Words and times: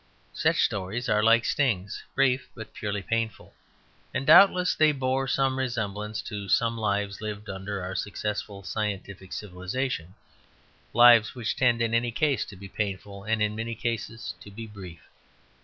Such 0.33 0.63
stories 0.65 1.07
are 1.09 1.21
like 1.21 1.45
stings; 1.45 2.03
brief, 2.15 2.49
but 2.55 2.73
purely 2.73 3.03
painful. 3.03 3.53
And 4.15 4.25
doubtless 4.25 4.73
they 4.73 4.91
bore 4.93 5.27
some 5.27 5.59
resemblance 5.59 6.23
to 6.23 6.49
some 6.49 6.75
lives 6.75 7.21
lived 7.21 7.51
under 7.51 7.83
our 7.83 7.93
successful 7.93 8.63
scientific 8.63 9.31
civilization; 9.31 10.15
lives 10.91 11.35
which 11.35 11.55
tend 11.55 11.83
in 11.83 11.93
any 11.93 12.09
case 12.09 12.45
to 12.45 12.55
be 12.55 12.67
painful, 12.67 13.25
and 13.25 13.43
in 13.43 13.55
many 13.55 13.75
cases 13.75 14.33
to 14.41 14.49
be 14.49 14.65
brief. 14.65 15.07